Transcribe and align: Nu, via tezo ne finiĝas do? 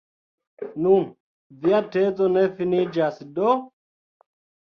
Nu, 0.85 0.93
via 1.65 1.81
tezo 1.97 2.29
ne 2.37 2.45
finiĝas 2.61 3.19
do? 3.35 3.51